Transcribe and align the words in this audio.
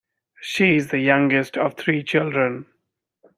She 0.41 0.77
is 0.77 0.87
the 0.87 0.97
youngest 0.97 1.59
of 1.59 1.75
three 1.75 2.01
children. 2.03 2.65